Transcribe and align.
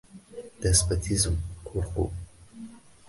Despotizm— 0.63 1.37
qo‘rquv. 1.69 2.09